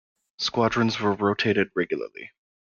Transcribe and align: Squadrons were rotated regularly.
Squadrons 0.39 0.99
were 0.99 1.13
rotated 1.13 1.69
regularly. 1.75 2.31